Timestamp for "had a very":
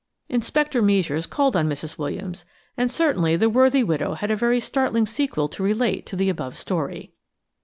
4.15-4.59